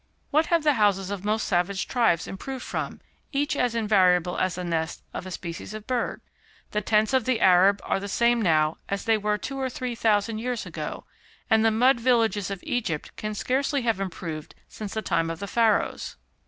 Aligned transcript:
What 0.31 0.47
have 0.47 0.63
the 0.63 0.73
houses 0.81 1.11
of 1.11 1.23
most 1.23 1.47
savage 1.47 1.87
tribes 1.87 2.25
improved 2.25 2.65
from, 2.65 3.01
each 3.31 3.55
as 3.55 3.75
invariable 3.75 4.35
as 4.39 4.55
the 4.55 4.63
nest 4.63 5.03
of 5.13 5.27
a 5.27 5.29
species 5.29 5.75
of 5.75 5.85
bird? 5.85 6.21
The 6.71 6.81
tents 6.81 7.13
of 7.13 7.25
the 7.25 7.39
Arab 7.39 7.79
are 7.83 7.99
the 7.99 8.07
same 8.07 8.41
now 8.41 8.77
as 8.89 9.05
they 9.05 9.15
were 9.19 9.37
two 9.37 9.59
or 9.59 9.69
three 9.69 9.93
thousand 9.93 10.39
years 10.39 10.65
ago, 10.65 11.05
and 11.51 11.63
the 11.63 11.69
mud 11.69 11.99
villages 11.99 12.49
of 12.49 12.63
Egypt 12.63 13.15
can 13.15 13.35
scarcely 13.35 13.83
have 13.83 13.99
improved 13.99 14.55
since 14.67 14.95
the 14.95 15.03
time 15.03 15.29
of 15.29 15.37
the 15.37 15.45
Pharaohs. 15.45 16.17